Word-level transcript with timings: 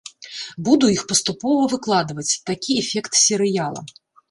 Буду 0.67 0.85
іх 0.95 1.03
паступова 1.11 1.67
выкладваць, 1.75 2.39
такі 2.51 2.81
эфект 2.83 3.13
серыяла. 3.27 3.81